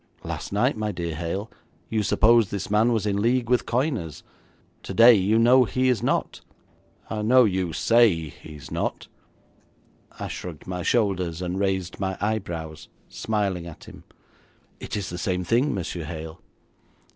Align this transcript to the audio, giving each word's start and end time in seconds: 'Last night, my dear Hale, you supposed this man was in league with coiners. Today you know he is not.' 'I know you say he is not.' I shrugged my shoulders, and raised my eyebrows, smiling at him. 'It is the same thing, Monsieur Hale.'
'Last 0.23 0.51
night, 0.51 0.75
my 0.75 0.91
dear 0.91 1.13
Hale, 1.13 1.51
you 1.87 2.01
supposed 2.01 2.49
this 2.49 2.71
man 2.71 2.91
was 2.91 3.05
in 3.05 3.21
league 3.21 3.51
with 3.51 3.67
coiners. 3.67 4.23
Today 4.81 5.13
you 5.13 5.37
know 5.37 5.63
he 5.65 5.89
is 5.89 6.01
not.' 6.01 6.41
'I 7.11 7.21
know 7.21 7.43
you 7.45 7.71
say 7.71 8.29
he 8.29 8.55
is 8.55 8.71
not.' 8.71 9.07
I 10.19 10.27
shrugged 10.27 10.65
my 10.65 10.81
shoulders, 10.81 11.39
and 11.39 11.59
raised 11.59 11.99
my 11.99 12.17
eyebrows, 12.19 12.87
smiling 13.09 13.67
at 13.67 13.83
him. 13.83 14.03
'It 14.79 14.97
is 14.97 15.09
the 15.11 15.19
same 15.19 15.43
thing, 15.43 15.71
Monsieur 15.71 16.05
Hale.' 16.05 16.41